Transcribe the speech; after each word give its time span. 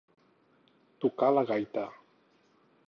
Tocar 1.05 1.31
la 1.37 1.45
gaita. 1.53 1.87